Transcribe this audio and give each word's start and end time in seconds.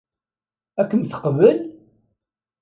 Ad 0.81 0.87
kem-teqbel? 0.89 1.57